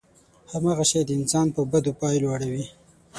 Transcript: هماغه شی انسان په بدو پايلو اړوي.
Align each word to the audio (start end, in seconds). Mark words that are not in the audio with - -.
هماغه 0.51 0.85
شی 0.89 0.99
انسان 1.17 1.47
په 1.55 1.61
بدو 1.71 1.91
پايلو 1.99 2.27
اړوي. 2.35 2.65